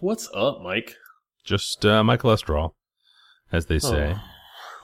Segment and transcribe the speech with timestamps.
[0.00, 0.94] What's up, Mike?
[1.44, 2.74] Just uh, my cholesterol,
[3.50, 4.14] as they say.
[4.14, 4.20] Oh.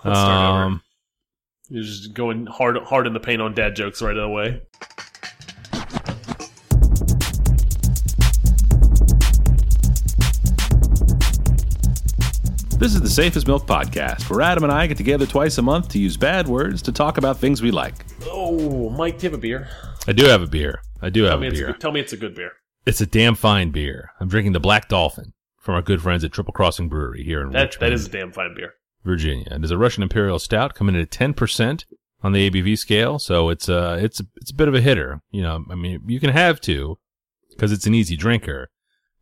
[0.05, 0.65] Let's start over.
[0.65, 0.83] Um,
[1.69, 4.63] You're just going hard, hard in the paint on dad jokes right away.
[12.77, 15.91] This is the Safest Milk Podcast, where Adam and I get together twice a month
[15.91, 17.95] to use bad words to talk about things we like.
[18.25, 19.69] Oh, Mike, do you have a beer?
[20.09, 20.83] I do have a beer.
[21.01, 21.67] I do have a a beer.
[21.69, 22.51] good, tell me it's a good beer.
[22.87, 24.11] It's a damn fine beer.
[24.21, 27.51] I'm drinking the Black Dolphin from our good friends at Triple Crossing Brewery here in
[27.51, 28.75] That Richmond, that is a damn fine beer.
[29.05, 29.47] Virginia.
[29.51, 31.85] It is a Russian Imperial Stout coming in at 10%
[32.23, 35.21] on the ABV scale, so it's uh it's a, it's a bit of a hitter.
[35.31, 36.99] You know, I mean, you can have two
[37.51, 38.71] because it's an easy drinker,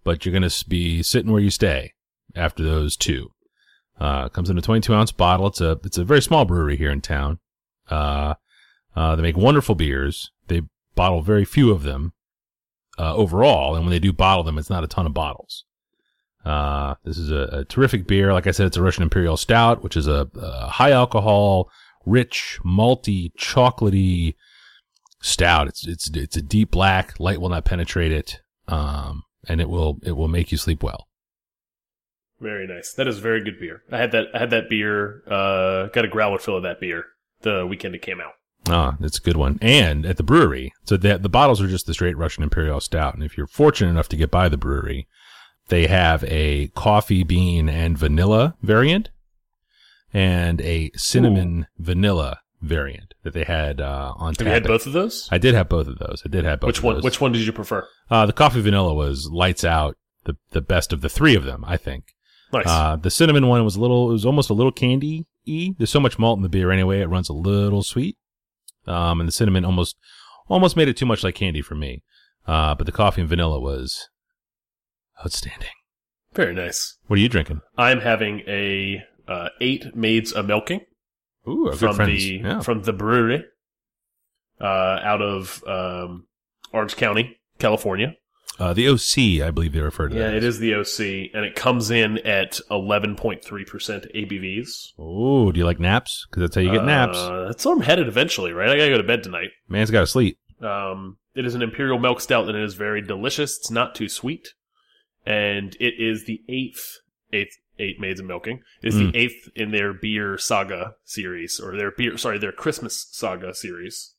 [0.04, 1.94] but you're going to be sitting where you stay
[2.34, 3.30] after those two.
[4.00, 5.48] Uh, comes in a 22 ounce bottle.
[5.48, 7.38] It's a it's a very small brewery here in town.
[7.90, 8.34] Uh,
[8.96, 10.30] uh, they make wonderful beers.
[10.48, 10.62] They
[10.94, 12.12] bottle very few of them
[12.98, 15.64] uh, overall, and when they do bottle them, it's not a ton of bottles.
[16.44, 18.32] Uh, this is a, a terrific beer.
[18.32, 21.70] Like I said, it's a Russian Imperial Stout, which is a, a high alcohol,
[22.04, 24.34] rich, malty, chocolatey
[25.20, 25.68] stout.
[25.68, 27.18] It's it's it's a deep black.
[27.20, 31.08] Light will not penetrate it, um, and it will it will make you sleep well.
[32.40, 32.92] Very nice.
[32.92, 33.82] That is very good beer.
[33.92, 34.26] I had that.
[34.34, 35.22] I had that beer.
[35.28, 37.06] Uh, got a growler fill of that beer
[37.42, 38.32] the weekend it came out.
[38.68, 39.58] Ah, that's a good one.
[39.60, 43.14] And at the brewery, so the, the bottles are just the straight Russian Imperial Stout.
[43.14, 45.08] And if you're fortunate enough to get by the brewery,
[45.68, 49.10] they have a coffee bean and vanilla variant
[50.12, 54.46] and a cinnamon vanilla variant that they had uh, on Have tap.
[54.46, 55.28] you had both of those?
[55.32, 56.22] I did have both of those.
[56.24, 56.68] I did have both.
[56.68, 56.94] Which of one?
[56.96, 57.04] those.
[57.04, 57.86] Which one did you prefer?
[58.10, 59.96] Uh, the coffee vanilla was lights out.
[60.24, 62.04] The the best of the three of them, I think.
[62.52, 62.66] Nice.
[62.66, 65.70] Uh, the cinnamon one was a little, it was almost a little candy y.
[65.78, 68.16] There's so much malt in the beer anyway, it runs a little sweet.
[68.86, 69.96] Um, and the cinnamon almost,
[70.48, 72.02] almost made it too much like candy for me.
[72.46, 74.08] Uh, but the coffee and vanilla was
[75.24, 75.68] outstanding.
[76.34, 76.98] very nice.
[77.06, 77.60] What are you drinking?
[77.76, 80.80] I'm having a uh, eight maids a milking
[81.48, 82.60] Ooh, from the yeah.
[82.60, 83.44] from the Bruery
[84.60, 84.64] uh,
[85.02, 86.26] out of um,
[86.72, 88.14] Orange County, California.
[88.58, 90.34] Uh, the OC, I believe they refer to Yeah, that.
[90.36, 93.40] it is the OC, and it comes in at 11.3%
[94.14, 94.92] ABVs.
[94.98, 96.26] Oh, do you like naps?
[96.30, 97.16] Because that's how you get naps.
[97.18, 98.68] Uh, that's where I'm headed eventually, right?
[98.68, 99.50] I gotta go to bed tonight.
[99.68, 100.38] Man's got to sleep.
[100.60, 103.56] Um, it is an imperial milk stout, and it is very delicious.
[103.58, 104.48] It's not too sweet,
[105.26, 106.98] and it is the eighth,
[107.32, 108.60] eighth, eight maids of milking.
[108.82, 109.12] It is Mm.
[109.12, 114.14] the eighth in their beer saga series, or their beer, sorry, their Christmas saga series.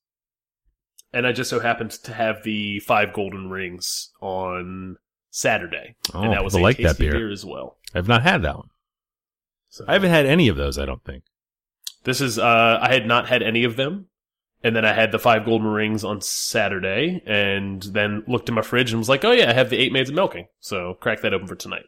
[1.14, 4.98] And I just so happened to have the five golden rings on
[5.30, 7.32] Saturday, Oh, and that was a like that tasty beer.
[7.32, 7.78] as well.
[7.94, 8.70] I've not had that one.
[9.70, 11.24] So I haven't had any of those, I don't think.
[12.04, 14.08] This is uh I had not had any of them.
[14.66, 18.62] And then I had the five golden rings on Saturday and then looked in my
[18.62, 21.20] fridge and was like, "Oh yeah, I have the 8 Maids of Milking." So, crack
[21.22, 21.84] that open for tonight.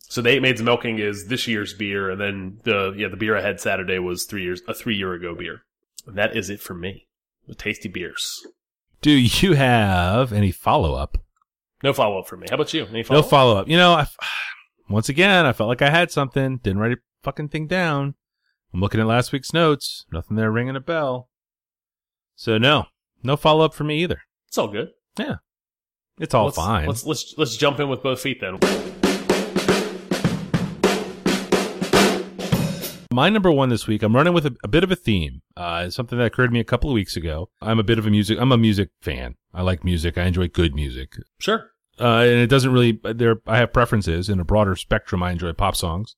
[0.00, 3.16] So, the 8 Maids of Milking is this year's beer and then the yeah, the
[3.16, 5.62] beer I had Saturday was 3 years a 3 year ago beer.
[6.06, 7.06] And that is it for me.
[7.46, 8.46] The tasty beers.
[9.02, 11.18] Do you have any follow up?
[11.82, 12.46] No follow up for me.
[12.48, 12.86] How about you?
[12.86, 13.28] Any No follow up?
[13.30, 13.68] follow up.
[13.68, 14.06] You know, I,
[14.88, 16.58] once again, I felt like I had something.
[16.58, 18.14] Didn't write a fucking thing down.
[18.72, 20.06] I'm looking at last week's notes.
[20.10, 21.28] Nothing there ringing a bell.
[22.34, 22.86] So no,
[23.22, 24.22] no follow up for me either.
[24.48, 24.90] it's all good.
[25.18, 25.36] Yeah,
[26.18, 26.88] it's all let's, fine.
[26.88, 28.58] Let's let's let's jump in with both feet then.
[33.14, 35.42] My number one this week, I'm running with a, a bit of a theme.
[35.56, 37.48] Uh, something that occurred to me a couple of weeks ago.
[37.62, 39.36] I'm a bit of a music, I'm a music fan.
[39.54, 40.18] I like music.
[40.18, 41.12] I enjoy good music.
[41.38, 41.70] Sure.
[42.00, 45.22] Uh, and it doesn't really, there, I have preferences in a broader spectrum.
[45.22, 46.16] I enjoy pop songs.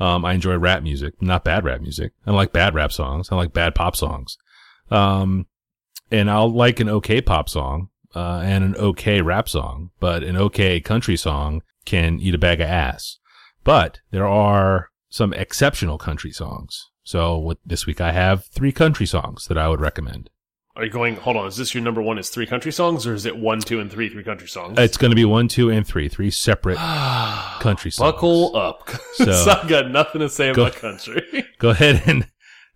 [0.00, 2.12] Um, I enjoy rap music, not bad rap music.
[2.26, 3.30] I like bad rap songs.
[3.30, 4.38] I like bad pop songs.
[4.90, 5.48] Um,
[6.10, 10.38] and I'll like an okay pop song, uh, and an okay rap song, but an
[10.38, 13.18] okay country song can eat a bag of ass.
[13.64, 16.88] But there are some exceptional country songs.
[17.04, 20.30] So with this week, I have three country songs that I would recommend.
[20.74, 21.16] Are you going?
[21.16, 21.46] Hold on.
[21.46, 22.16] Is this your number one?
[22.16, 24.78] Is three country songs, or is it one, two, and three, three country songs?
[24.78, 26.78] It's going to be one, two, and three, three separate
[27.60, 28.12] country songs.
[28.12, 28.88] Buckle up.
[29.16, 31.44] So- I got nothing to say Go- about country.
[31.58, 32.26] Go ahead and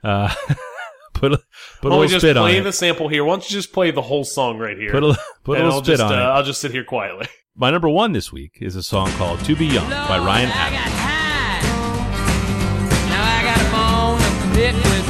[0.05, 0.33] uh,
[1.15, 1.38] put a
[1.81, 3.25] put Why don't little spit on play the sample here?
[3.25, 4.91] Why don't you just play the whole song right here?
[4.91, 6.25] Put a put a little I'll spit just, on uh, it.
[6.27, 7.27] I'll just sit here quietly.
[7.56, 10.96] My number one this week is a song called "To Be Young" by Ryan Adams.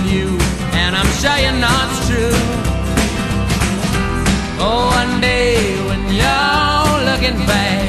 [0.09, 0.29] You,
[0.73, 1.11] and I'm
[1.43, 2.39] you know true.
[4.59, 5.57] Oh, one day
[5.89, 7.87] when you're looking back,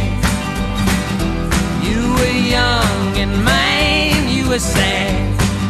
[1.88, 5.14] you were young and man, you were sad.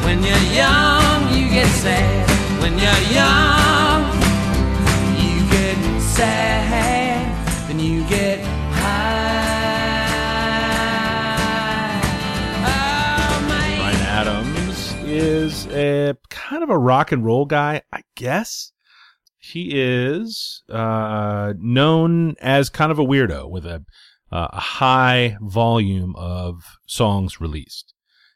[0.05, 2.29] When you're young, you get sad.
[2.61, 4.01] When you're young,
[5.21, 7.06] you get sad.
[16.29, 18.71] Kind of a rock and roll guy, I guess.
[19.37, 23.85] He is uh, known as kind of a weirdo with a
[24.31, 27.93] uh, a high volume of songs released.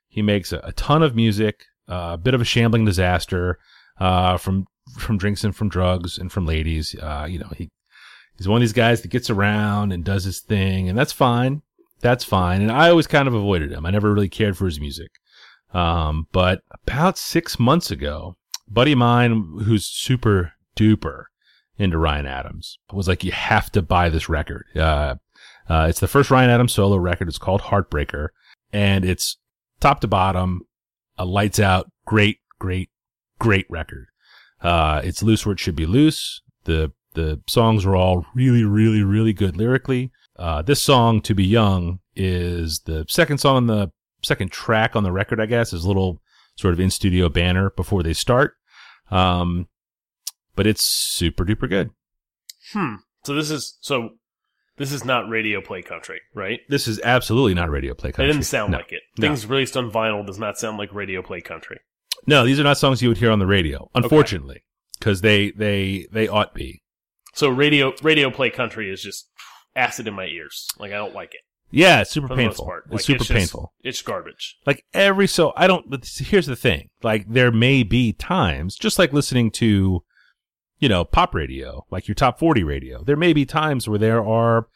[0.08, 3.60] He makes a, a ton of music, uh, a bit of a shambling disaster
[4.00, 4.68] uh, from
[4.98, 6.96] from drinks and from drugs and from ladies.
[6.96, 7.70] Uh, you know, he
[8.38, 11.62] he's one of these guys that gets around and does his thing, and that's fine.
[12.02, 12.62] That's fine.
[12.62, 13.86] And I always kind of avoided him.
[13.86, 15.12] I never really cared for his music.
[15.74, 18.38] Um, but about six months ago,
[18.68, 21.26] buddy of mine who's super duper
[21.78, 24.66] into Ryan Adams was like, you have to buy this record.
[24.76, 25.16] Uh,
[25.70, 27.28] uh, it's the first Ryan Adams solo record.
[27.28, 28.30] It's called Heartbreaker
[28.74, 29.38] and it's
[29.80, 30.62] top to bottom,
[31.18, 32.90] a lights out, great, great,
[33.40, 34.08] great record.
[34.62, 36.42] Uh, it's loose where it should be loose.
[36.66, 40.12] The, the songs are all really, really, really good lyrically.
[40.38, 43.92] Uh, this song, To Be Young, is the second song on the
[44.24, 46.22] second track on the record, I guess, is a little
[46.56, 48.56] sort of in studio banner before they start.
[49.10, 49.68] Um,
[50.56, 51.92] but it's super duper good.
[52.74, 52.96] Hmm.
[53.24, 54.12] So this is so
[54.78, 56.60] this is not radio play country, right?
[56.70, 58.26] This is absolutely not radio play country.
[58.30, 58.78] It didn't sound No.
[58.78, 59.02] like it.
[59.18, 59.28] No.
[59.28, 61.80] Things released on vinyl does not sound like radio play country.
[62.28, 64.64] No, these are not songs you would hear on the radio, unfortunately,
[65.00, 66.84] because they, they, they ought be.
[67.34, 69.30] So radio radio play country is just
[69.76, 70.68] acid in my ears.
[70.78, 71.42] Like I don't like it.
[71.72, 72.70] Yeah, it's super painful.
[72.92, 73.74] It's super just- painful.
[73.84, 74.58] It's garbage.
[74.66, 76.90] Like every so, I don't, but here's the thing.
[77.02, 80.04] Like there may be times, just like listening to,
[80.80, 84.24] you know, pop radio, like your top 40 radio, there may be times where there
[84.24, 84.68] are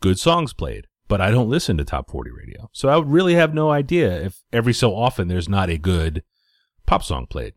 [0.00, 2.68] good songs played, but I don't listen to top 40 radio.
[2.72, 6.22] So I would really have no idea if every so often there's not a good
[6.84, 7.54] pop song played.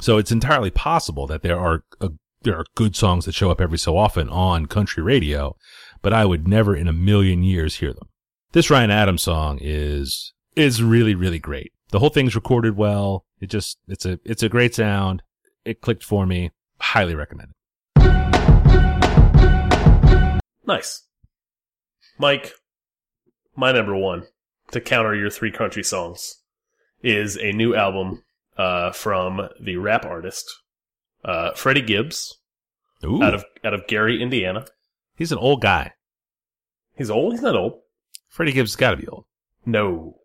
[0.00, 2.10] So it's entirely possible that there are a,
[2.42, 5.56] there are good songs that show up every so often on country radio,
[6.02, 8.08] but I would never in a million years hear them.
[8.52, 11.72] This Ryan Adams song is is really really great.
[11.90, 13.24] The whole thing's recorded well.
[13.40, 15.22] It just it's a it's a great sound.
[15.64, 16.50] It clicked for me.
[16.80, 17.56] Highly recommend it.
[20.66, 21.06] Nice.
[22.18, 22.52] Mike,
[23.56, 24.24] my number one
[24.70, 26.36] to counter your three country songs
[27.02, 28.22] is a new album
[28.56, 30.60] uh, from the rap artist
[31.24, 32.38] uh, Freddie Gibbs
[33.04, 34.66] Ooh, out of out of Gary, Indiana.
[35.20, 35.92] He's an old guy.
[36.96, 37.32] He's old.
[37.34, 37.80] He's not old.
[38.28, 39.24] Freddie Gibbs has got to be old.
[39.64, 40.16] No.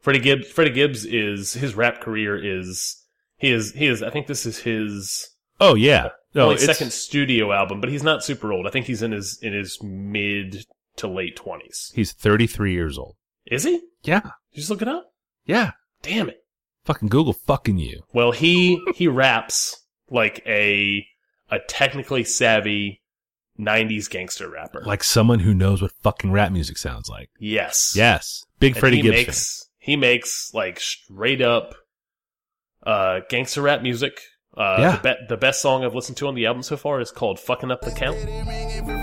[0.00, 0.48] Freddie Gibbs.
[0.50, 3.02] Freddie Gibbs is his rap career is
[3.38, 4.02] he is he is.
[4.02, 5.30] I think this is his
[5.60, 8.66] Oh yeah, no, only second studio album, but he's not super old.
[8.66, 10.64] I think he's in his in his mid
[10.96, 11.92] to late twenties.
[11.94, 13.16] He's 33 years old.
[13.46, 13.78] Is he?
[13.78, 14.20] Did Yeah,
[14.52, 15.12] you just look it up?
[15.46, 15.72] yeah.
[16.02, 16.44] Damn it.
[16.84, 18.02] Fucking Google fucking you.
[18.12, 21.04] Well, he he raps like a
[21.50, 23.02] a technically savvy
[23.58, 24.82] '90s gangster rapper.
[24.84, 27.30] Like someone who knows what fucking rap music sounds like.
[27.38, 31.74] yes, Yes, big And Freddie he Gibbs makes he makes like straight up
[32.84, 34.20] uh gangster rap music.
[34.56, 34.96] Uh, Yeah.
[34.96, 37.38] the, be- the best song I've listened to on the album so far is called
[37.38, 38.97] "Fucking Up the Count."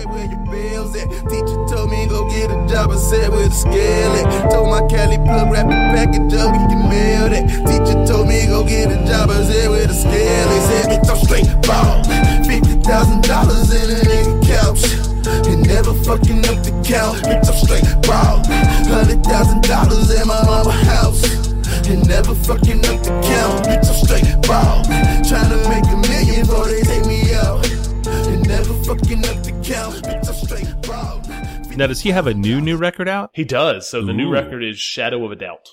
[0.00, 1.10] Where where your bills at?
[1.28, 4.24] Teacher told me go get a job, I said with a scale it.
[4.48, 7.44] Told my Cali plug, wrap the package up, we can mail that.
[7.68, 10.62] Teacher told me go get a job, I said with a scale it.
[10.72, 12.00] Said bitch, I'm straight ball.
[12.48, 14.88] Fifty thousand dollars in a nigga couch.
[15.44, 17.20] And never fucking up the count.
[17.20, 18.40] Bitch, I'm straight ball.
[18.88, 21.28] Hundred thousand dollars in my mama house.
[21.84, 23.68] And never fucking up the count.
[23.68, 24.80] Bitch, I'm straight ball.
[25.28, 27.68] Tryna make a million before they take me out.
[28.06, 30.02] And never fucking up the count.
[30.04, 31.76] Bitch, I'm straight ball.
[31.76, 33.30] Now, does he have a new new record out?
[33.32, 33.88] He does.
[33.88, 35.68] So the new record is "Shadow of a Doubt."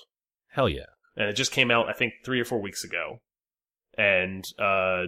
[0.50, 0.86] Hell yeah.
[1.16, 3.20] and it just came out I think three or four weeks ago,
[3.96, 5.04] and uh,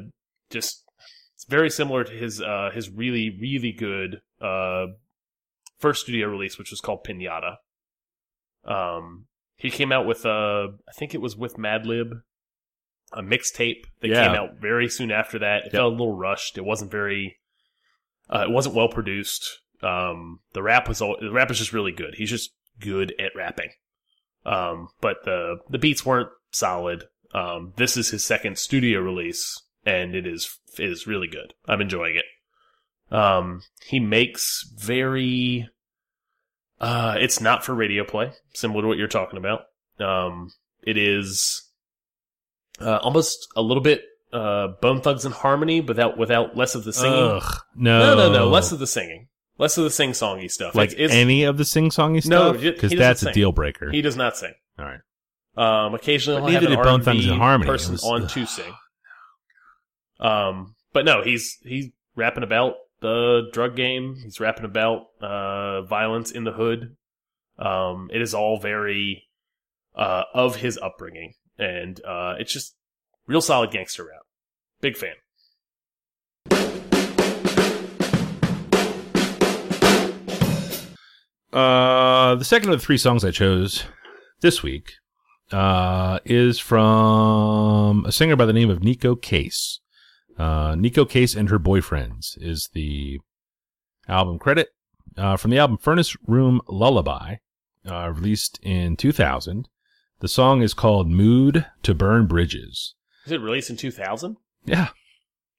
[0.51, 0.85] just
[1.35, 4.87] it's very similar to his uh, his really really good uh,
[5.79, 7.57] first studio release, which was called Piñata.
[8.65, 12.23] Um, he came out with uh, I think it was with Madlib,
[13.13, 14.27] a mixtape that Yeah.
[14.27, 15.59] came out very soon after that.
[15.63, 15.73] It Yep.
[15.73, 16.57] felt a little rushed.
[16.57, 17.39] It wasn't very,
[18.29, 19.61] uh, it wasn't well produced.
[19.83, 22.15] Um, the rap was all, the rap was just really good.
[22.17, 23.71] He's just good at rapping.
[24.45, 27.05] Um, but the the beats weren't solid.
[27.35, 31.53] Um, this is his second studio release, and it is it is really good.
[31.67, 32.25] I'm enjoying it.
[33.15, 35.69] Um, he makes very.
[36.81, 39.63] Uh, it's not for radio play, similar to what you're talking about.
[39.99, 40.53] Um,
[40.83, 41.70] it is
[42.81, 47.19] uh, almost a little bit uh, Bone Thugs-n-Harmony, without without less of the singing.
[47.19, 50.75] Ugh, no, no, no, no, less of the singing, less of the sing songy stuff.
[50.75, 53.91] like it's, it's, any of the sing songy No, stuff because that's a deal breaker.
[53.91, 54.55] he does not sing.
[54.79, 55.01] All right.
[55.57, 57.69] Um, occasionally But neither did Bone Thugs-n-Harmony.
[57.71, 58.73] Person was- on to sing.
[60.21, 64.17] Um, but no, he's he's rapping about the drug game.
[64.23, 66.97] He's rapping about uh violence in the hood.
[67.59, 69.25] Um, it is all very
[69.95, 72.75] uh of his upbringing, and uh, it's just
[73.27, 74.23] real solid gangster rap.
[74.81, 75.15] Big fan.
[81.53, 83.85] Uh, the second of the three songs I chose
[84.41, 84.93] this week
[85.53, 89.81] uh, is from a singer by the name of Neko Case.
[90.39, 93.21] Uh, Neko Case and Her Boyfriends is the
[94.09, 94.69] album credit
[95.19, 97.37] uh, from the album Furnace Room Lullaby,
[97.89, 99.69] uh, released in 2000.
[100.21, 102.95] The song is called Mood to Burn Bridges.
[103.25, 104.37] Was it released in 2000?
[104.67, 104.89] Yeah.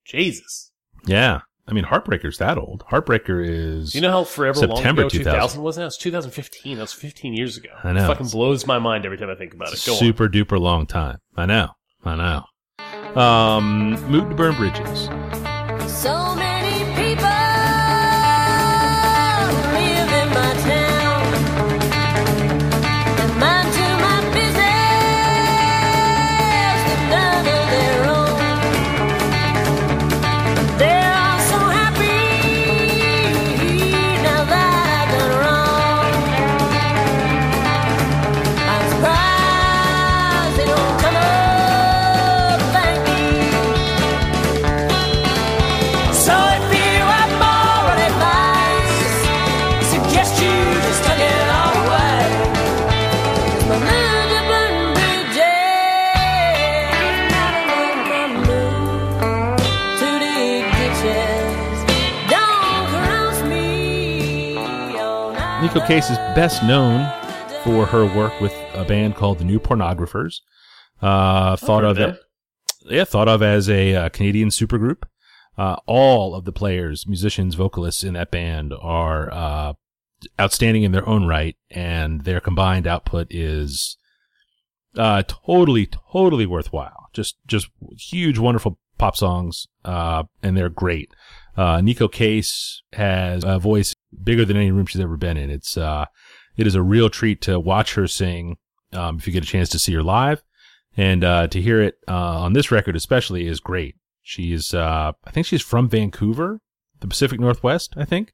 [0.04, 0.70] Jesus.
[1.04, 1.40] Yeah.
[1.66, 2.84] I mean, Heartbreaker's that old.
[2.90, 3.92] Heartbreaker is.
[3.92, 5.32] Do you know how forever September long ago 2000.
[5.32, 5.76] 2000 was?
[5.76, 6.76] That was 2015.
[6.76, 7.70] That was 15 years ago.
[7.82, 8.04] I know.
[8.04, 9.82] It fucking blows my mind every time I think about it.
[9.84, 9.98] Go on.
[9.98, 11.18] super duper long time.
[11.36, 11.70] I know.
[12.04, 13.20] I know.
[13.20, 15.06] Um, Mood to Burn Bridges.
[15.92, 16.51] So many
[66.34, 67.06] best known
[67.62, 70.40] for her work with a band called the New Pornographers.
[71.02, 72.18] Uh, thought of it,
[72.86, 75.02] yeah, thought of as a uh, Canadian supergroup.
[75.58, 79.74] Uh, all of the players, musicians, vocalists in that band are uh,
[80.40, 83.98] outstanding in their own right, and their combined output is
[84.96, 87.10] uh, totally, totally worthwhile.
[87.12, 91.10] Just, just huge, wonderful pop songs, uh, and they're great.
[91.56, 95.50] Uh, Neko Case has a voice bigger than any room she's ever been in.
[95.50, 96.04] It's, uh,
[96.56, 98.58] it is a real treat to watch her sing,
[98.92, 100.44] um, if you get a chance to see her live.
[100.96, 103.96] And, uh, to hear it, uh, on this record especially is great.
[104.22, 106.60] She's, uh, I think she's from Vancouver,
[107.00, 108.32] the Pacific Northwest, I think.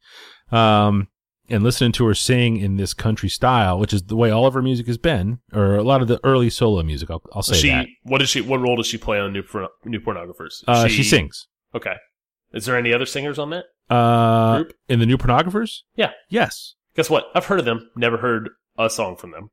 [0.53, 1.09] Um,
[1.49, 4.55] and listening to her sing in this country style, which is the way all of
[4.55, 7.57] her music has been, or a lot of the early solo music, I'll, I'll say
[7.57, 7.87] she, that.
[8.03, 8.41] what does she?
[8.41, 9.43] What role does she play on New
[9.85, 10.65] New Pornographers?
[10.67, 11.49] Uh, she, sings.
[11.75, 11.95] Okay.
[12.53, 13.65] Is there any other singers on that?
[13.91, 14.73] Uh, Group?
[14.89, 15.81] in the new pornographers?
[15.95, 16.13] Yeah.
[16.29, 16.75] Yes.
[16.95, 17.27] Guess what?
[17.35, 17.91] I've heard of them.
[17.97, 19.51] Never heard a song from them.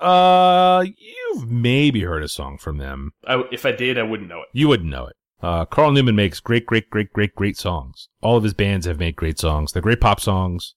[0.00, 3.12] Uh, you've maybe heard a song from them.
[3.26, 4.48] I, if I did, I wouldn't know it.
[4.52, 5.16] You wouldn't know it.
[5.42, 8.08] Uh, Carl Newman makes great, great, great, great, great songs.
[8.20, 9.72] All of his bands have made great songs.
[9.72, 10.74] They're great pop songs.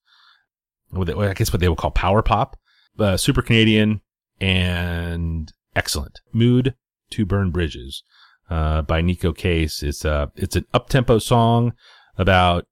[0.91, 2.57] I guess what they would call power pop.
[2.97, 4.01] Uh, super Canadian
[4.41, 6.19] and excellent.
[6.33, 6.73] Mood
[7.11, 8.03] to Burn Bridges,
[8.49, 9.83] uh, by Neko Case.
[9.83, 11.73] It's, uh, it's an up-tempo song
[12.17, 12.65] about,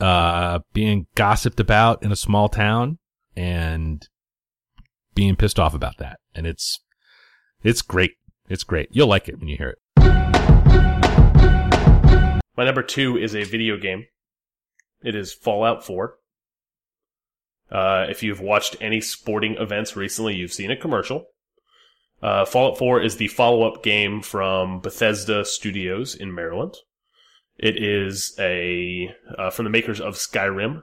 [0.00, 2.98] uh, being gossiped about in a small town
[3.36, 4.08] and
[5.14, 6.18] being pissed off about that.
[6.34, 6.80] And it's,
[7.62, 8.12] it's great.
[8.48, 8.88] It's great.
[8.90, 9.78] You'll like it when you hear it.
[12.56, 14.06] My number two is a video game.
[15.02, 16.18] It is Fallout 4.
[17.70, 21.26] Uh, if you've watched any sporting events recently, you've seen a commercial.
[22.22, 26.76] Uh, Fallout 4 is the follow-up game from Bethesda Studios in Maryland.
[27.58, 30.82] It is a uh, from the makers of Skyrim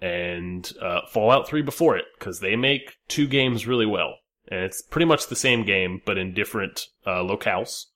[0.00, 4.16] and uh, Fallout 3 before it because they make two games really well,
[4.48, 7.86] and it's pretty much the same game but in different uh, locales.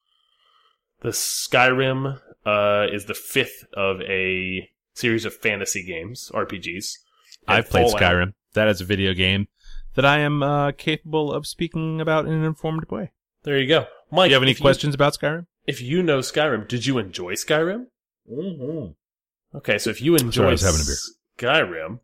[1.00, 6.98] The Skyrim uh, is the fifth of a series of fantasy games, RPGs.
[7.48, 8.34] I've played Fallout- Skyrim.
[8.54, 9.46] That is a video game
[9.94, 13.12] that I am uh, capable of speaking about in an informed way.
[13.44, 14.26] There you go, Mike.
[14.26, 15.46] Do you have any if questions about Skyrim?
[15.66, 17.86] if you know Skyrim, did you enjoy Skyrim?
[18.30, 19.56] Mm-hmm.
[19.58, 20.96] Okay, so if you enjoy Sorry, having a beer.
[21.38, 22.00] Skyrim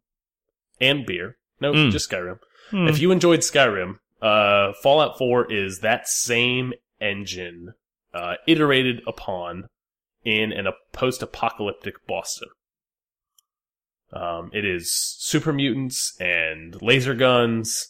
[0.80, 1.90] and beer, no, Mm.
[1.90, 2.38] just Skyrim.
[2.70, 2.86] Hmm.
[2.88, 7.74] If you enjoyed Skyrim, uh, Fallout 4 is that same engine
[8.14, 9.68] uh, iterated upon
[10.26, 12.48] in an, a post-apocalyptic Boston.
[14.12, 17.88] Um, it is super mutants and laser guns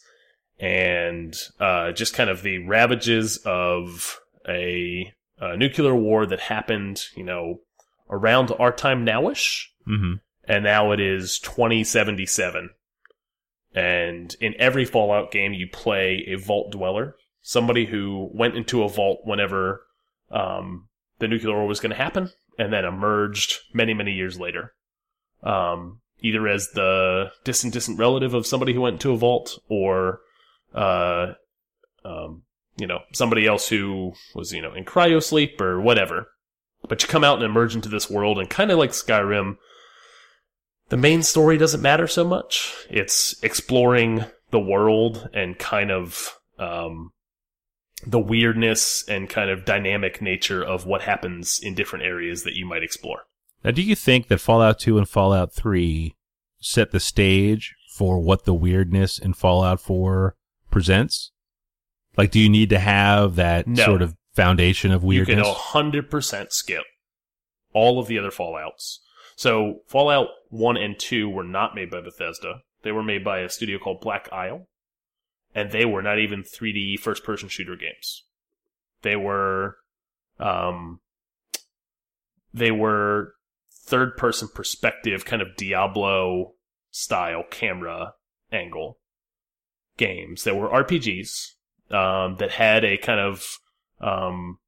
[0.60, 7.24] and uh, just kind of the ravages of a, uh nuclear war that happened, you
[7.24, 7.60] know,
[8.08, 10.14] around our time nowish hmm
[10.46, 12.70] and now it is 2077.
[13.74, 18.88] And in every Fallout game, you play a vault dweller, somebody who went into a
[18.88, 19.82] vault whenever
[20.30, 24.74] um, the nuclear war was going to happen, and then emerged many, many years later.
[25.42, 30.20] Um, either as the distant, distant relative of somebody who went into a vault, or
[30.74, 31.34] uh,
[32.04, 32.42] um,
[32.76, 36.28] you know, somebody else who was, you know, in cryosleep or whatever.
[36.88, 39.56] But you come out and emerge into this world and kind of like Skyrim,
[40.88, 42.72] the main story doesn't matter so much.
[42.88, 47.12] It's exploring the world and kind of, um,
[48.04, 52.66] the weirdness and kind of dynamic nature of what happens in different areas that you
[52.66, 53.22] might explore.
[53.64, 56.14] Now, do you think that Fallout 2 and Fallout 3
[56.60, 60.36] set the stage for what the weirdness in Fallout 4
[60.70, 61.32] presents?
[62.16, 63.84] Like, do you need to have that No.
[63.84, 65.28] sort of foundation of weirdness?
[65.28, 66.10] You can weirdness?
[66.12, 66.84] 100% skip
[67.72, 68.98] all of the other Fallouts.
[69.36, 72.60] So, Fallout 1 and 2 were not made by Bethesda.
[72.82, 74.68] They were made by a studio called Black Isle.
[75.56, 78.24] And they were not even 3D first person shooter games.
[79.00, 79.78] They were,
[80.38, 81.00] um,
[82.52, 83.32] they were
[83.72, 86.52] third person perspective, kind of Diablo
[86.90, 88.12] style camera
[88.52, 88.98] angle
[89.96, 90.44] games.
[90.44, 91.52] They were RPGs,
[91.90, 93.56] um, that had a kind of,
[94.02, 94.58] um,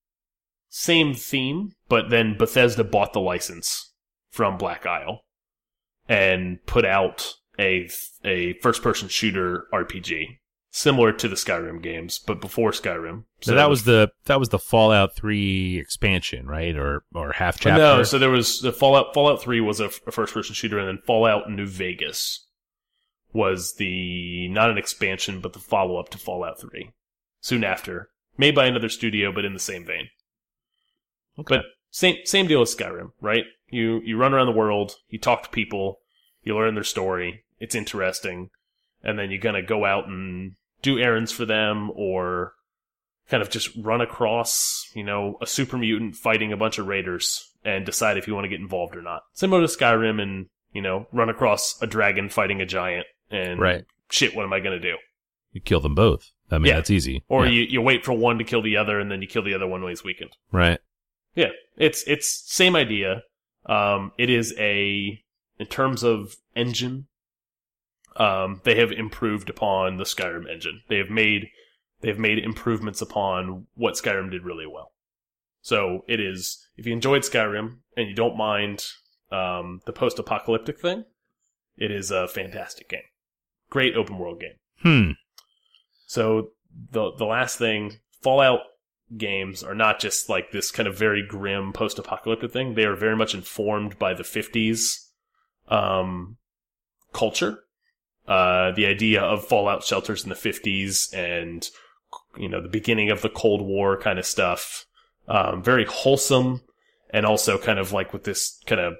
[0.71, 3.93] same theme, but then Bethesda bought the license
[4.31, 5.21] from Black Isle
[6.09, 7.91] and put out a
[8.25, 10.39] a first person shooter RPG
[10.71, 13.25] similar to the Skyrim games, but before Skyrim.
[13.41, 16.77] so that was the that was the Fallout 3 expansion, right?
[16.77, 17.79] Or or half chapter.
[17.79, 18.03] no.
[18.03, 19.15] So there was the Fallout.
[19.15, 22.47] Fallout Three was a, a first person shooter, and then Fallout New Vegas
[23.33, 26.93] was the not an expansion, but the follow up to Fallout Three.
[27.41, 30.09] Soon after, made by another studio, but in the same vein.
[31.39, 31.57] Okay.
[31.57, 33.45] But same same deal as Skyrim, right?
[33.69, 36.01] You you run around the world, you talk to people,
[36.43, 37.45] you learn their story.
[37.61, 38.51] It's interesting,
[39.03, 40.53] and then you're gonna go out and
[40.83, 42.55] do errands for them, or
[43.29, 47.51] kind of just run across, you know, a super mutant fighting a bunch of raiders
[47.65, 49.23] and decide if you want to get involved or not.
[49.33, 53.85] Similar to Skyrim, and you know, run across a dragon fighting a giant, and Right.
[54.11, 54.97] shit, what am I gonna do?
[55.53, 56.31] You kill them both.
[56.51, 56.75] I mean, Yeah.
[56.77, 57.23] that's easy.
[57.29, 57.53] Or Yeah.
[57.53, 59.67] you you wait for one to kill the other, and then you kill the other
[59.67, 60.37] one when he's weakened.
[60.53, 60.79] right.
[61.35, 63.23] Yeah, it's it's same idea.
[63.67, 65.23] Um, it is a
[65.59, 67.07] in terms of engine,
[68.19, 70.83] um, they have improved upon the Skyrim engine.
[70.89, 71.49] They have made
[72.01, 74.93] they have made improvements upon what Skyrim did really well.
[75.63, 78.85] So it is if you enjoyed Skyrim and you don't mind
[79.31, 81.05] um, the post apocalyptic thing,
[81.77, 83.01] it is a fantastic game.
[83.71, 84.57] Great open world game.
[84.83, 85.13] Hmm.
[86.07, 86.51] So
[86.91, 88.61] the the last thing, Fallout
[89.17, 92.75] games are not just like this kind of very grim post-apocalyptic thing.
[92.75, 95.07] They are very much informed by the 50s
[95.69, 96.37] um,
[97.13, 97.61] culture.
[98.29, 101.71] Uh, the idea of fallout shelters in the 50s and
[102.37, 104.85] you know the beginning of the Cold War kind of stuff.
[105.27, 106.63] Um, very wholesome
[107.11, 108.95] and also kind of like with this kind of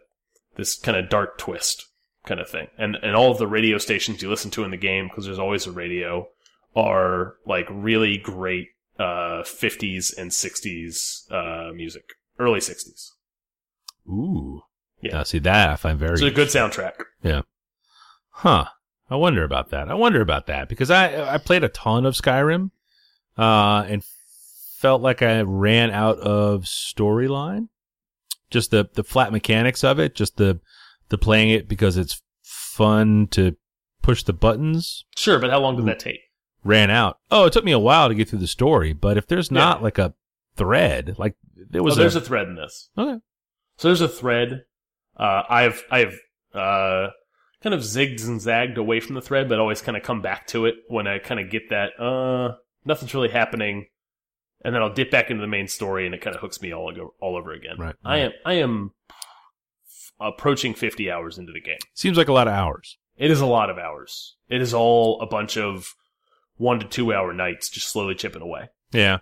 [0.57, 1.87] this kind of dark twist
[2.27, 2.69] kind of thing.
[2.79, 5.39] And and all of the radio stations you listen to in the game because there's
[5.39, 6.29] always a radio
[6.75, 12.05] are like really great uh 50s and 60s uh music
[12.39, 13.11] early 60s
[14.09, 14.63] Ooh.
[15.01, 15.19] Yeah.
[15.19, 17.43] Now, see that I find very it's a good soundtrack Yeah.
[18.31, 18.67] Huh.
[19.11, 19.89] I wonder about that.
[19.89, 22.71] I wonder about that because I I played a ton of Skyrim,
[23.37, 24.05] uh, and
[24.77, 27.69] felt like I ran out of storyline.
[28.51, 30.61] Just the the flat mechanics of it, just the
[31.09, 33.57] the playing it because it's fun to
[34.03, 35.05] push the buttons.
[35.17, 36.21] sure but how long did that take
[36.65, 37.19] Ran out.
[37.31, 39.83] Oh, it took me a while to get through the story, but if there's not
[39.83, 40.15] like a
[40.57, 41.37] thread, like
[41.71, 43.19] there oh, was there's a, a thread in this okay.
[43.77, 44.65] so there's a thread
[45.17, 46.19] uh i've i've
[46.55, 47.09] uh
[47.63, 50.47] kind of zigged and zagged away from the thread but always kind of come back
[50.47, 53.87] to it when i kind of get that uh nothing's really happening
[54.65, 56.73] and then i'll dip back into the main story and it kind of hooks me
[56.73, 58.93] all over, all over again Right, i am i am
[60.21, 62.99] approaching 50 hours into the game seems like a lot of hours.
[63.17, 64.37] It is a lot of hours.
[64.49, 65.95] It is all a bunch of
[66.57, 68.69] one to two hour nights just slowly chipping away.
[68.93, 69.19] Yeah.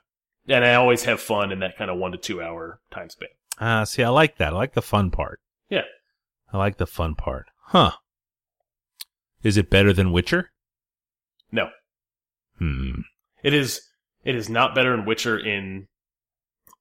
[0.48, 3.28] And I always have fun in that kind of one to two hour time span.
[3.60, 4.52] Ah, see, I like that.
[4.52, 5.40] I like the fun part.
[5.68, 5.84] Yeah.
[6.52, 7.46] I like the fun part.
[7.68, 7.92] Huh.
[9.46, 10.50] Is it better than Witcher?
[11.52, 11.70] No,
[12.58, 13.02] Hmm.
[13.44, 13.80] it is.
[14.24, 15.86] It is not better than Witcher in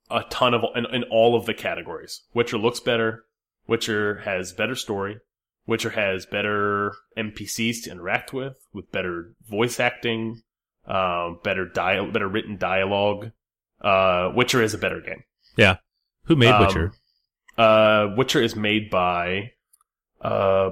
[0.09, 2.23] a ton of in, in all of the categories.
[2.33, 3.25] Witcher looks better.
[3.67, 5.19] Witcher has better story.
[5.67, 10.41] Witcher has better NPCs to interact with, with better voice acting,
[10.87, 13.31] um, better dial, better written dialogue.
[13.81, 15.23] Uh, Witcher is a better game.
[15.55, 15.77] Yeah.
[16.23, 16.93] Who made Um, Witcher?
[17.59, 19.51] Uh, Witcher is made by,
[20.21, 20.71] uh,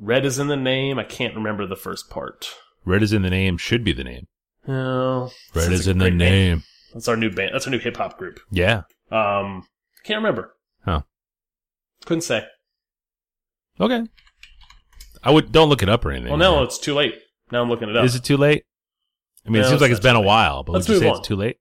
[0.00, 0.98] Red is in the name.
[0.98, 2.48] I can't remember the first part.
[2.84, 3.56] Red is in the name.
[3.58, 4.26] Should be the name.
[4.66, 6.62] Oh, Red is in the great name.
[6.92, 7.50] That's our new band.
[7.52, 8.40] That's our new hip hop group.
[8.50, 8.82] Yeah.
[9.10, 9.66] Um,
[10.04, 10.54] can't remember.
[10.84, 11.02] Huh.
[12.04, 12.46] Couldn't say.
[13.80, 14.04] Okay.
[15.22, 16.30] I would don't look it up or anything.
[16.30, 17.14] Well, no, it's too late.
[17.50, 18.04] Now I'm looking it up.
[18.04, 18.64] Is it too late?
[19.46, 20.26] I mean, it seems like it's been a late.
[20.26, 21.18] while, but Let's would you say on.
[21.18, 21.56] it's too late?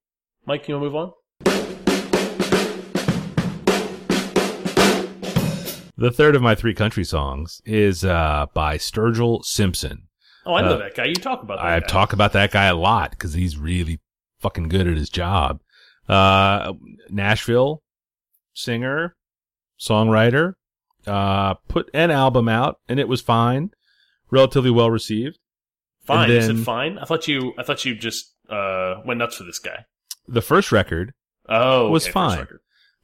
[0.45, 1.11] Mike, you want to move on?
[5.97, 10.03] The third of my three country songs is uh, by Sturgill Simpson.
[10.45, 11.05] Oh, I know Uh, that guy.
[11.05, 11.65] You talk about that.
[11.65, 11.87] I guy.
[11.87, 13.99] talk about that guy a lot because he's really
[14.39, 15.59] fucking good at his job.
[16.07, 16.73] Uh,
[17.09, 17.81] Nashville
[18.53, 19.15] singer,
[19.79, 20.53] songwriter,
[21.05, 23.71] uh, put an album out and it was fine,
[24.31, 25.37] relatively well received.
[26.05, 26.29] Fine.
[26.29, 26.97] then- said fine.
[26.99, 27.53] I thought you.
[27.57, 29.85] I thought you just uh, went nuts for this guy.
[30.27, 31.13] The first record,
[31.49, 32.47] Oh, Was okay, fine.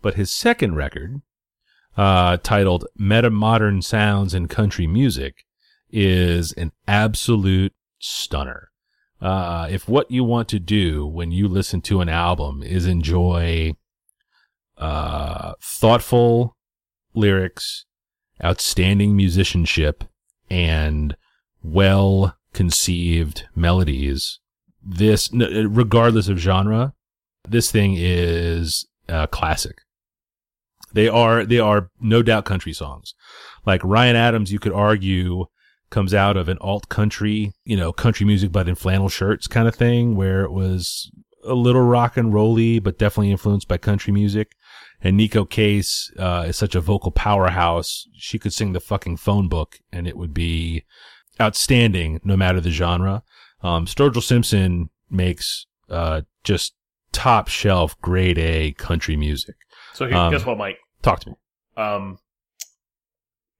[0.01, 1.21] but his second record,
[1.97, 5.45] uh, titled Metamodern Sounds in Country Music,
[5.91, 8.69] is an absolute stunner.
[9.21, 13.73] Uh, if what you want to do when you listen to an album is enjoy,
[14.77, 16.57] uh, thoughtful
[17.13, 17.85] lyrics,
[18.43, 20.03] outstanding musicianship,
[20.49, 21.15] and
[21.63, 24.39] well conceived melodies,
[24.83, 26.93] this, regardless of genre,
[27.47, 29.82] this thing is a classic.
[30.93, 33.13] They are, they are no doubt country songs.
[33.65, 35.45] Like Ryan Adams, you could argue
[35.89, 39.67] comes out of an alt country, you know, country music, but in flannel shirts kind
[39.67, 41.11] of thing, where it was
[41.45, 44.53] a little rock and rolly, but definitely influenced by country music.
[45.01, 48.07] And Neko Case, uh, is such a vocal powerhouse.
[48.15, 50.83] She could sing the fucking phone book and it would be
[51.39, 53.21] outstanding no matter the genre.
[53.61, 56.73] Um, Sturgill Simpson makes, uh, just
[57.11, 59.55] top shelf grade A country music.
[59.93, 60.77] So here, Um, guess what, Mike?
[61.03, 61.35] Talk to me.
[61.77, 62.17] Um,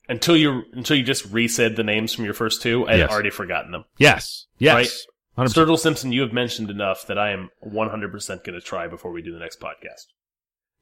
[0.10, 3.30] until you until you just resaid the names from your first two, I had already
[3.30, 3.86] forgotten them.
[3.98, 4.48] Yes.
[4.58, 5.06] Yes.
[5.38, 5.46] Right.
[5.48, 5.54] 100%.
[5.54, 9.22] Sturgill Simpson, you have mentioned enough that I am 100% going to try before we
[9.24, 10.06] do the next podcast.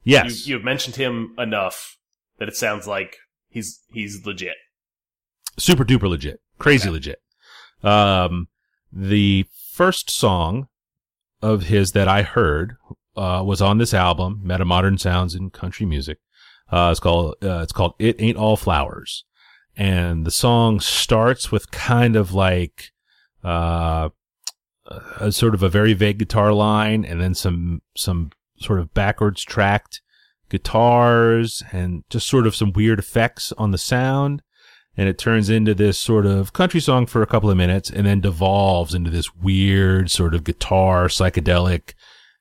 [0.04, 0.46] Yes.
[0.46, 1.96] You, you've mentioned him enough
[2.38, 3.16] that it sounds like
[3.48, 4.56] he's he's legit.
[5.58, 6.92] super duper legit, crazy Okay.
[6.92, 7.22] legit.
[7.82, 8.48] Um,
[8.92, 10.68] the first song
[11.40, 12.76] of his that I heard
[13.16, 16.18] uh, was on this album, Metamodern Sounds in Country Music.
[16.72, 19.24] Uh, it's called uh, it's called "It Ain't All Flowers,"
[19.76, 22.92] and the song starts with kind of like
[23.44, 24.08] uh,
[25.20, 29.42] a sort of a very vague guitar line, and then some some sort of backwards
[29.42, 30.00] tracked
[30.48, 34.42] guitars, and just sort of some weird effects on the sound
[34.96, 38.06] and it turns into this sort of country song for a couple of minutes and
[38.06, 41.94] then devolves into this weird sort of guitar psychedelic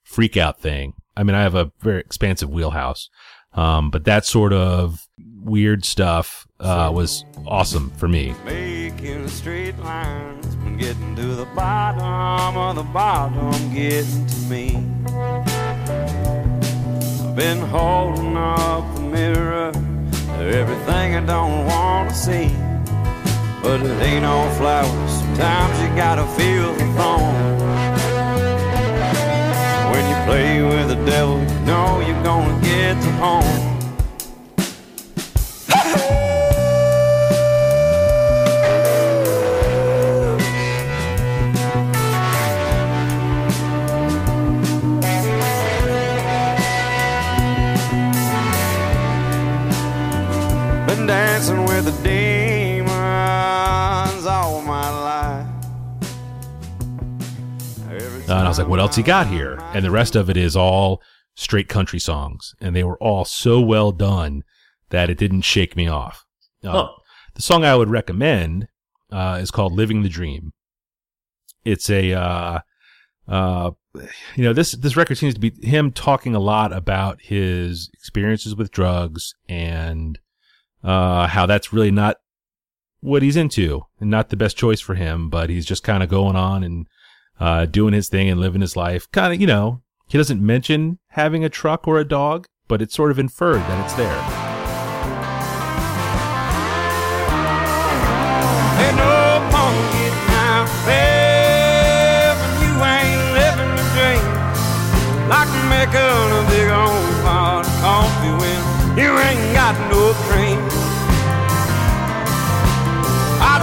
[0.03, 0.93] freak out thing.
[1.15, 3.09] I mean, I have a very expansive wheelhouse.
[3.53, 5.07] Um, but that sort of
[5.43, 8.35] weird stuff, uh, was awesome for me.
[8.45, 10.45] Making straight lines,
[10.77, 14.77] getting to the bottom of the bottom, getting to me.
[17.23, 19.71] I've been holding up the mirror
[20.49, 22.47] everything I don't want to see.
[23.61, 27.10] But it ain't all flowers, sometimes you gotta feel the thorn.
[58.81, 59.59] Else he got here?
[59.73, 61.01] And the rest of it is all
[61.35, 62.55] straight country songs.
[62.59, 64.43] And they were all so well done
[64.89, 66.25] that it didn't shake me off.
[66.63, 66.89] Uh, Huh.
[67.35, 68.67] The song I would recommend
[69.11, 70.51] uh, is called "Living the Dream."
[71.63, 72.59] It's a, uh,
[73.27, 73.71] uh,
[74.35, 78.55] you know, this this record seems to be him talking a lot about his experiences
[78.55, 80.19] with drugs and
[80.83, 82.17] uh, how that's really not
[82.99, 85.29] what he's into and not the best choice for him.
[85.29, 86.87] But he's just kind of going on and
[87.41, 89.09] uh, doing his thing and living his life.
[89.11, 92.95] Kind of, you know, he doesn't mention having a truck or a dog, but it's
[92.95, 94.47] sort of inferred that it's there.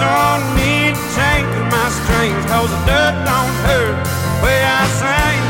[0.00, 0.77] Don't need
[2.18, 5.40] my strings cause the dirt don't hurt the way I sing.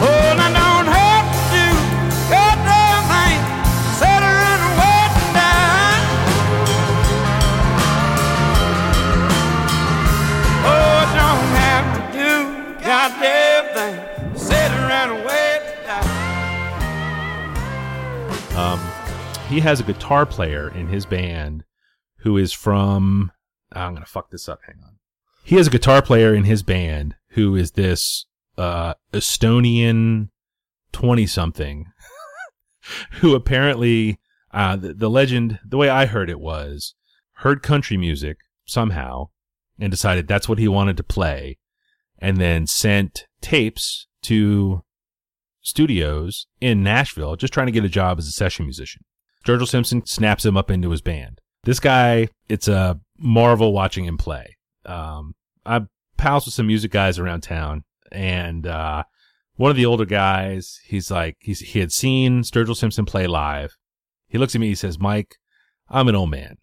[0.00, 1.66] Oh, and I don't have to do
[2.30, 3.38] goddamn thing.
[10.64, 12.32] Oh, I don't have to do
[12.84, 13.96] goddamn thing.
[18.56, 18.80] Um,
[19.48, 21.64] he has a guitar player in his band
[22.18, 23.30] who is from.
[23.72, 24.60] I'm gonna fuck this up.
[24.66, 24.96] Hang on.
[25.44, 28.26] he has a guitar player in his band who is this
[28.56, 30.28] uh, Estonian
[30.92, 31.86] twenty something
[33.20, 34.18] who apparently
[34.52, 36.94] uh, the, the legend the way I heard it was
[37.34, 39.28] heard country music somehow
[39.78, 41.58] and decided that's what he wanted to play
[42.18, 44.82] and then sent tapes to
[45.60, 49.02] studios in Nashville just trying to get a job as a session musician.
[49.44, 51.40] Sturgill Simpson snaps him up into his band.
[51.64, 54.56] This guy, it's a marvel watching him play.
[54.86, 55.34] Um,
[55.66, 59.04] I'm pals with some music guys around town and, uh,
[59.56, 63.74] one of the older guys, he's like, he's, he had seen Sturgill Simpson play live.
[64.28, 65.34] He looks at me, he says, Mike,
[65.88, 66.58] I'm an old man.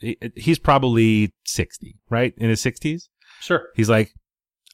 [0.00, 2.34] He, he's probably 60, right?
[2.36, 3.04] In his 60s.
[3.40, 3.68] Sure.
[3.76, 4.12] He's like,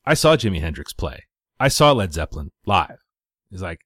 [0.07, 1.25] I saw Jimi Hendrix play.
[1.59, 2.97] I saw Led Zeppelin live.
[3.51, 3.81] He's like,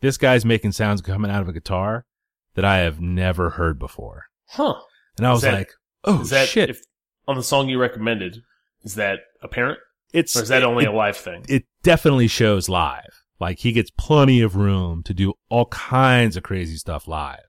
[0.00, 2.06] this guy's making sounds coming out of a guitar
[2.54, 4.24] that I have never heard before.
[4.48, 4.74] Huh.
[5.18, 5.70] And I was that- like,
[6.04, 6.70] oh is that shit.
[6.70, 6.82] if
[7.26, 8.42] on the song you recommended?
[8.82, 9.78] Is that apparent,
[10.12, 11.44] it's, or is that only it, a live thing?
[11.48, 13.22] it definitely shows live.
[13.38, 17.40] Like he gets plenty of room to do all kinds of crazy stuff live.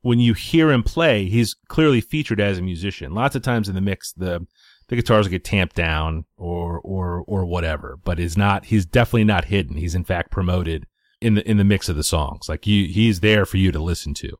[0.00, 3.14] When you hear him play, he's clearly featured as a musician.
[3.14, 4.46] Lots of times in the mix, the
[4.88, 8.66] the guitars get tamped down or or or whatever, but is not.
[8.66, 9.76] He's definitely not hidden.
[9.76, 10.86] He's in fact promoted
[11.20, 12.48] in the in the mix of the songs.
[12.48, 14.36] Like you, he's there for you to listen to.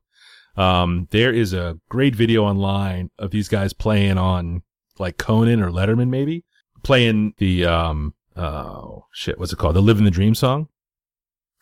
[0.57, 4.62] Um, there is a great video online of these guys playing on
[4.99, 6.45] like Conan or Letterman, maybe
[6.83, 9.77] playing the um oh shit, what's it called?
[9.77, 10.69] The "Living the Dream" song,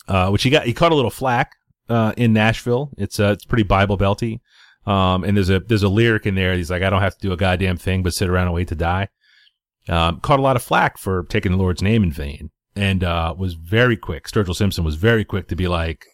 [0.08, 1.52] uh, which he got he caught a little flack
[1.88, 2.90] uh, in Nashville.
[2.98, 4.40] It's uh, it's pretty Bible belty.
[4.84, 6.54] Um, and there's a there's a lyric in there.
[6.54, 8.68] He's like, I don't have to do a goddamn thing but sit around and wait
[8.68, 9.08] to die.
[9.88, 13.34] Um, caught a lot of flack for taking the Lord's name in vain, and uh,
[13.36, 14.26] was very quick.
[14.26, 16.06] Sturgill Simpson was very quick to be like,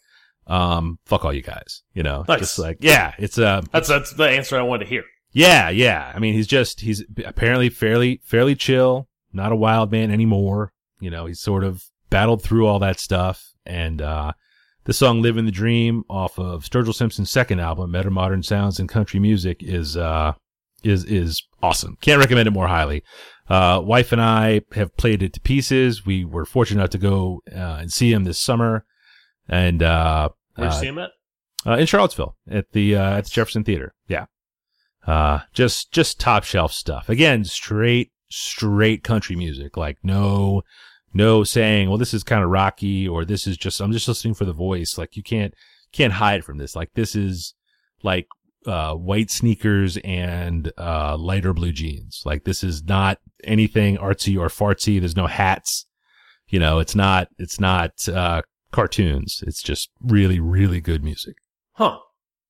[0.49, 2.39] um, "Fuck all you guys," you know, Nice.
[2.39, 5.03] just like, yeah, it's uh, That's that's the answer I wanted to hear.
[5.31, 6.11] yeah, yeah.
[6.13, 10.73] I mean, he's just he's apparently fairly fairly chill, not a wild man anymore.
[10.99, 14.33] You know, he's sort of battled through all that stuff, and uh,
[14.85, 19.19] the song "Living the Dream" off of Sturgill Simpson's second album, Metamodern Sounds and Country
[19.19, 20.33] Music, is uh
[20.83, 21.97] is is awesome.
[22.01, 23.03] Can't recommend it more highly.
[23.47, 26.05] Uh, wife and I have played it to pieces.
[26.05, 28.85] We were fortunate enough to go uh, and see him this summer,
[29.47, 31.11] and uh, Where'd you uh, see him at?
[31.65, 33.93] uh, in Charlottesville at the uh, at the Jefferson Theater.
[34.07, 34.25] Yeah,
[35.05, 37.09] uh, just just top shelf stuff.
[37.09, 39.77] Again, straight straight country music.
[39.77, 40.63] Like no
[41.13, 44.33] no saying, well, this is kind of rocky or this is just I'm just listening
[44.33, 44.97] for the voice.
[44.97, 45.53] Like you can't
[45.91, 46.75] can't hide from this.
[46.75, 47.55] Like this is
[48.03, 48.27] like
[48.65, 52.21] uh, white sneakers and uh, lighter blue jeans.
[52.25, 54.99] Like this is not anything artsy or fartsy.
[54.99, 55.85] There's no hats.
[56.47, 59.43] You know, it's not it's not uh, cartoons.
[59.47, 61.35] It's just really really good music.
[61.73, 61.97] Huh.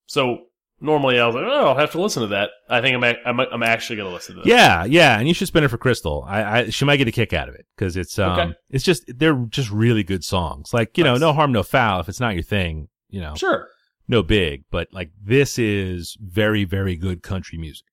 [0.06, 0.46] So
[0.82, 2.50] normally I was like, oh, I'll have to listen to that.
[2.70, 4.48] I think I'm ac- I'm, I'm actually going to listen to that.
[4.48, 6.26] Yeah, yeah, and you should spin it for Crystal.
[6.28, 8.54] I, I she might get a kick out of it because it's um, Okay.
[8.70, 10.74] it's just they're just really good songs.
[10.74, 12.00] Like you know, no harm, no foul.
[12.00, 13.68] If it's not your thing, you know, Sure.
[14.08, 14.64] no big.
[14.72, 17.86] But like this is very, very good country music.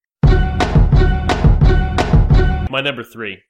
[2.68, 3.42] My number three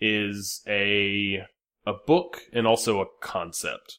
[0.00, 1.42] is a
[1.90, 3.98] a book and also a concept.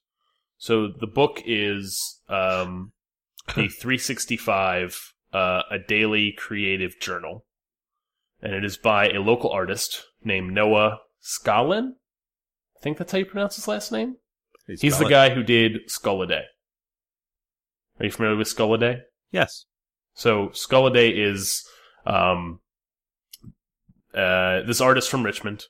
[0.58, 2.93] So the book is um,
[3.47, 7.45] the 365, uh, a daily creative journal,
[8.41, 11.91] and it is by a local artist named Noah Scalin.
[12.77, 14.15] I think that's how you pronounce his last name.
[14.67, 16.43] He's the guy who did Skull a Day.
[17.99, 18.99] Are you familiar with Skull a Day?
[19.32, 19.65] Yes.
[20.13, 21.63] So Skulladay is
[22.06, 22.60] um,
[24.13, 25.65] uh, this artist from Richmond.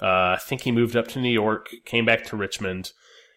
[0.00, 2.92] Uh, I think he moved up to New York, came back to Richmond,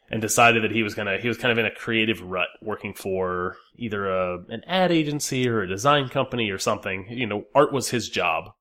[0.10, 1.18] and decided that he was gonna.
[1.20, 5.48] He was kind of in a creative rut, working for either a an ad agency
[5.48, 7.06] or a design company or something.
[7.10, 8.52] You know, art was his job.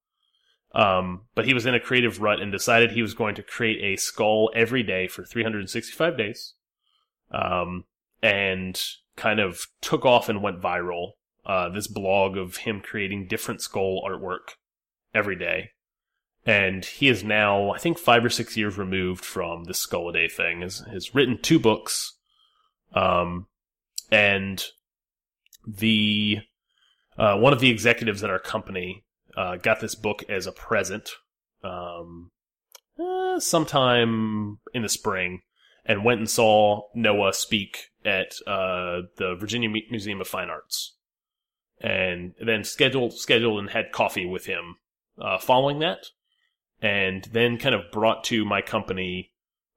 [0.74, 3.82] Um, but he was in a creative rut and decided he was going to create
[3.82, 6.54] a skull every day for 365 days.
[7.30, 7.84] Um,
[8.22, 8.80] and
[9.16, 11.12] kind of took off and went viral.
[11.44, 14.54] Uh, this blog of him creating different skull artwork
[15.14, 15.70] every day.
[16.48, 20.14] And he is now, I think, five or six years removed from the Skull a
[20.14, 20.62] Day thing.
[20.62, 22.14] Has has written two books,
[22.94, 23.48] um,
[24.10, 24.64] and
[25.66, 26.38] the
[27.18, 29.04] uh, one of the executives at our company
[29.36, 31.10] uh, got this book as a present,
[31.62, 32.30] um,
[32.98, 35.42] uh, sometime in the spring,
[35.84, 40.96] and went and saw Noah speak at uh, the Virginia Museum of Fine Arts,
[41.78, 44.76] and then scheduled scheduled and had coffee with him
[45.20, 46.06] uh, following that,
[46.80, 49.32] and then kind of brought to my company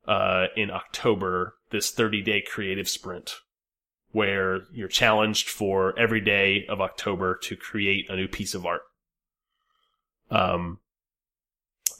[0.08, 3.36] uh, in October this 30 day creative sprint
[4.12, 8.82] where you're challenged for every day of October to create a new piece of art.
[10.30, 10.80] Um,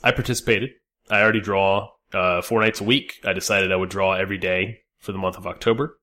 [0.04, 0.72] I participated.
[1.10, 3.20] I already draw uh, four nights a week.
[3.24, 5.98] I decided I would draw every day for the month of October.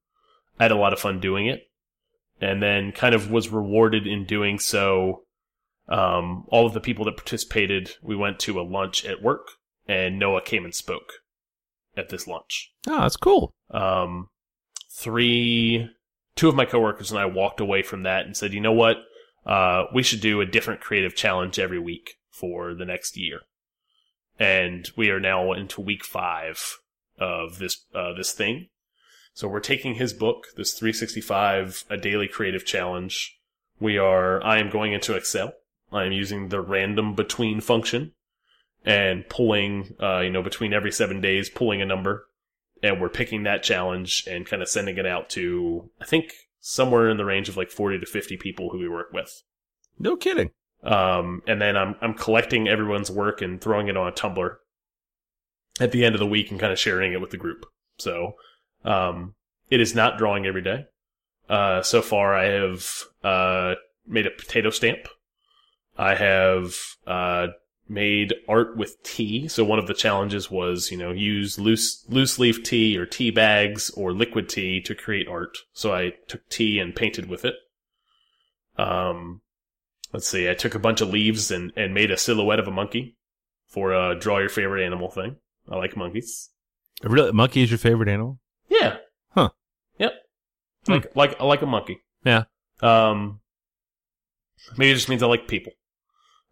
[0.58, 1.70] I had a lot of fun doing it,
[2.40, 5.24] and then kind of was rewarded in doing so.
[5.88, 9.48] Um, all of the people that participated, we went to a lunch at work,
[9.86, 11.12] and Noah came and spoke
[11.96, 12.72] at this lunch.
[12.86, 13.52] Oh, that's cool.
[13.70, 14.28] Um,
[14.90, 15.88] three,
[16.36, 18.98] two of my coworkers and I walked away from that and said, you know what?
[19.46, 23.40] Uh, we should do a different creative challenge every week for the next year.
[24.38, 26.78] And we are now into week five
[27.18, 28.68] of this, uh, this thing.
[29.32, 33.38] So we're taking his book, this 365, a daily creative challenge.
[33.80, 35.54] We are, I am going into Excel.
[35.92, 38.12] I am using the random between function
[38.84, 42.28] and pulling, uh, you know, between every seven days, pulling a number
[42.82, 47.08] and we're picking that challenge and kind of sending it out to I think somewhere
[47.08, 49.42] in the range of like 40 to 50 people who we work with.
[49.98, 50.50] No kidding.
[50.82, 54.56] Um, and then I'm I'm collecting everyone's work and throwing it on a Tumblr
[55.80, 57.66] at the end of the week and kind of sharing it with the group.
[57.98, 58.34] So
[58.84, 59.34] um,
[59.70, 60.86] it is not drawing every day.
[61.48, 62.88] Uh, so far, I have
[63.24, 63.74] uh,
[64.06, 65.08] made a potato stamp.
[65.98, 66.74] I have
[67.06, 67.48] uh,
[67.88, 69.48] made art with tea.
[69.48, 73.30] So one of the challenges was, you know, use loose loose leaf tea or tea
[73.30, 75.58] bags or liquid tea to create art.
[75.72, 77.54] So I took tea and painted with it.
[78.76, 79.40] Um,
[80.12, 82.72] let's see, I took a bunch of leaves and and made a silhouette of a
[82.72, 83.16] monkey
[83.66, 85.36] for a draw your favorite animal thing.
[85.68, 86.50] I like monkeys.
[87.02, 88.38] Really, monkey is your favorite animal?
[88.68, 88.96] Yeah.
[89.30, 89.50] Huh.
[89.98, 90.12] Yep.
[90.86, 90.92] Hmm.
[90.92, 91.98] Like like I like a monkey.
[92.24, 92.44] Yeah.
[92.80, 93.40] Um.
[94.76, 95.72] Maybe it just means I like people.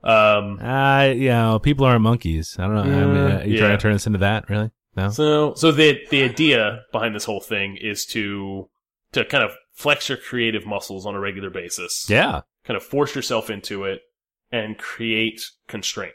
[0.06, 0.58] Um.
[0.60, 2.56] Uh, yeah, people aren't monkeys.
[2.58, 2.82] I don't know.
[2.82, 3.60] I mean, Uh, uh, you yeah.
[3.60, 4.48] trying to turn this into that?
[4.48, 4.70] Really?
[4.96, 5.10] No.
[5.10, 8.68] So so the the idea behind this whole thing is to
[9.12, 12.06] to kind of flex your creative muscles on a regular basis.
[12.08, 12.42] yeah.
[12.64, 14.00] Kind of force yourself into it
[14.50, 16.14] and create constraint.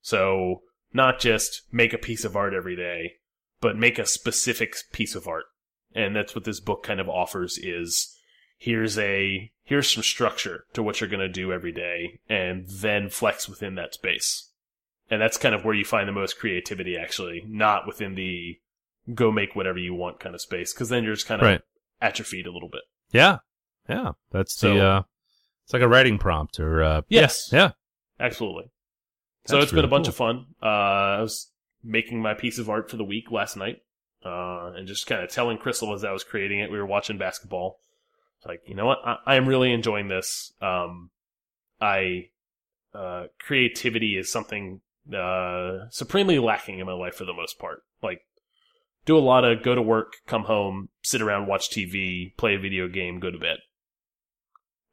[0.00, 3.12] So not just make a piece of art every day,
[3.60, 5.44] but make a specific piece of art.
[5.94, 8.14] And that's what this book kind of offers is
[8.62, 13.08] here's a here's some structure to what you're going to do every day and then
[13.08, 14.50] flex within that space.
[15.10, 18.58] And that's kind of where you find the most creativity actually, not within the
[19.14, 21.60] go make whatever you want kind of space cuz then you're just kind of Right.
[22.00, 22.82] atrophied a little bit.
[23.10, 23.38] Yeah.
[23.88, 24.12] Yeah.
[24.30, 25.02] That's So- the, uh,
[25.64, 27.50] it's like a writing prompt or, uh, Yes.
[27.52, 27.72] yeah.
[28.20, 28.70] Absolutely.
[29.46, 30.10] So That's it's been a bunch cool.
[30.10, 30.46] of fun.
[30.62, 30.66] Uh,
[31.18, 31.50] I was
[31.82, 33.82] making my piece of art for the week last night,
[34.24, 36.70] uh, and just kind of telling Crystal as I was creating it.
[36.70, 37.80] We were watching basketball.
[38.42, 38.98] It's Like, you know what?
[39.04, 40.52] I, I am really enjoying this.
[40.60, 41.10] Um,
[41.80, 42.30] I,
[42.94, 44.80] uh, creativity is something,
[45.16, 47.82] uh, supremely lacking in my life for the most part.
[48.02, 48.22] Like,
[49.04, 52.58] do a lot of go to work, come home, sit around, watch TV, play a
[52.58, 53.58] video game, go to bed.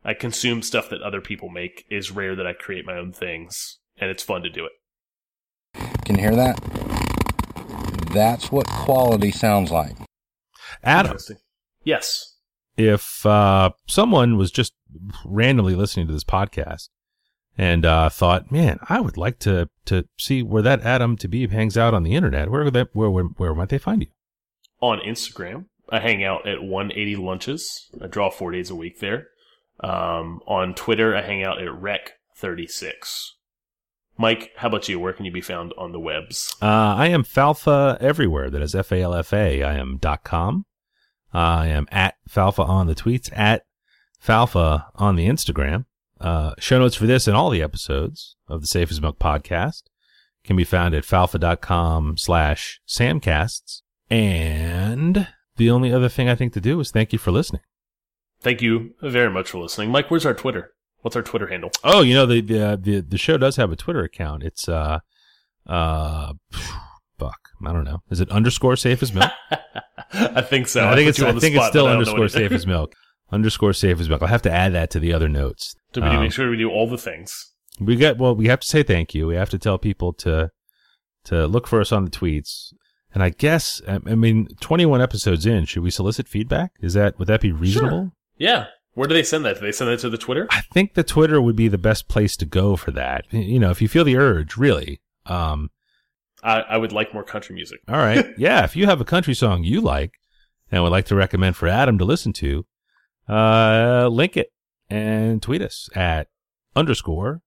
[0.04, 1.86] I consume stuff that other people make.
[1.90, 4.72] Is rare that I create my own things, and it's fun to do it.
[6.06, 6.58] Can you hear that?
[8.14, 9.96] That's what quality sounds like.
[10.84, 11.18] Adam,
[11.84, 12.29] Yes.
[12.80, 14.74] If, uh, someone was just
[15.26, 16.90] randomly listening to this podcast
[17.58, 21.78] and, uh, thought, man, I would like to, to see where that Adam Tabib hangs
[21.78, 24.10] out on the internet, where that, where, where, where might they find you?
[24.82, 27.90] On Instagram, I hang out at 180 lunches.
[28.02, 29.28] I draw four days a week there.
[29.82, 33.32] Um, on Twitter, I hang out at rec36.
[34.18, 35.00] Mike, how about you?
[35.00, 36.54] Where can you be found on the webs?
[36.62, 38.50] Uh, I am Falfa everywhere.
[38.50, 39.64] That is F A L F A.
[39.64, 40.66] I am dot com.
[41.34, 43.66] I am at Falfa on the tweets, at
[44.24, 45.86] Falfa on the Instagram.
[46.20, 49.84] Uh, show notes for this and all the episodes of the Safe as Milk podcast
[50.44, 53.82] can be found at falfa.com slash samcasts.
[54.10, 57.62] And the only other thing I think to do is thank you for listening.
[58.42, 59.92] Thank you very much for listening.
[59.92, 60.74] Mike, where's our Twitter?
[61.02, 61.72] What's our Twitter handle?
[61.84, 64.44] Oh, you know, the, the, the, the show does have a Twitter account.
[64.44, 65.00] It's, uh,
[65.68, 66.34] uh,
[67.20, 68.00] fuck, I don't know.
[68.10, 69.32] Is it underscore safe as milk?
[70.14, 70.88] I think so.
[70.88, 72.94] I think it's I think spot, it's still I underscore safe as milk.
[73.32, 74.22] Underscore safe as milk.
[74.22, 75.76] I'll have to add that to the other notes.
[75.94, 77.52] So we Um, make sure we do all the things.
[77.80, 78.36] We got well.
[78.36, 79.26] We have to say thank you.
[79.26, 80.52] We have to tell people to
[81.26, 82.74] to look for us on the tweets.
[83.12, 86.74] And I guess I I mean, twenty one episodes in, should we solicit feedback?
[86.80, 88.12] Is that would that be reasonable?
[88.38, 88.68] Yeah.
[88.94, 89.56] Where do they send that?
[89.56, 90.46] Do they send that to the Twitter?
[90.52, 93.26] I think the Twitter would be the best place to go for that.
[93.32, 95.02] You know, if you feel the urge, really.
[95.26, 95.70] Um,
[96.44, 97.80] I, I would like more country music.
[97.88, 98.64] all right, yeah.
[98.64, 100.14] If you have a country song you like
[100.72, 102.66] and would like to recommend for Adam to listen to,
[103.28, 104.52] uh, link it
[104.90, 106.28] and tweet us at
[106.76, 107.42] underscore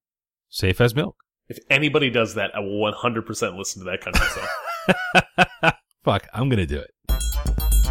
[0.48, 1.16] safe as milk.
[1.48, 5.72] If anybody does that, I will 100% listen to that country song.
[6.04, 7.81] Fuck, I'm gonna do it.